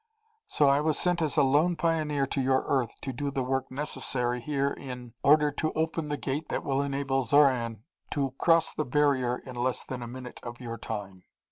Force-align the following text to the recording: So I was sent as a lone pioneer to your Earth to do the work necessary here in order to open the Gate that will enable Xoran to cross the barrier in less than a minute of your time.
So 0.47 0.65
I 0.67 0.81
was 0.81 0.97
sent 0.97 1.21
as 1.21 1.37
a 1.37 1.43
lone 1.43 1.75
pioneer 1.75 2.25
to 2.25 2.41
your 2.41 2.63
Earth 2.67 2.99
to 3.01 3.13
do 3.13 3.29
the 3.29 3.43
work 3.43 3.69
necessary 3.69 4.41
here 4.41 4.71
in 4.71 5.13
order 5.21 5.51
to 5.51 5.71
open 5.73 6.09
the 6.09 6.17
Gate 6.17 6.49
that 6.49 6.63
will 6.63 6.81
enable 6.81 7.21
Xoran 7.21 7.83
to 8.09 8.31
cross 8.39 8.73
the 8.73 8.83
barrier 8.85 9.37
in 9.45 9.55
less 9.55 9.85
than 9.85 10.01
a 10.01 10.07
minute 10.07 10.39
of 10.41 10.59
your 10.59 10.79
time. 10.79 11.23